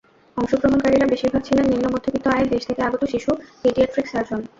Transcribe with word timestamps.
অংশগ্রহণকারীরা 0.37 1.05
বেশিরভাগ 1.07 1.41
ছিলেন 1.47 1.65
নিন্মমধ্যবিত্ত 1.69 2.25
আয়ের 2.27 2.47
দেশ 2.53 2.61
থেকে 2.69 2.81
আগত 2.87 3.01
শিশু 3.13 3.31
পেডিয়াট্রিক 3.61 4.05
সার্জন। 4.09 4.39